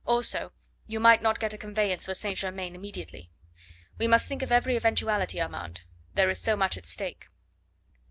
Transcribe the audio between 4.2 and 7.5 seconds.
think of every eventuality, Armand. There is so much at stake."